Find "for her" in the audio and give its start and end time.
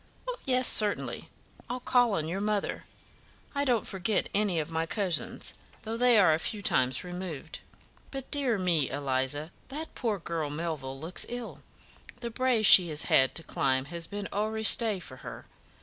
14.99-15.45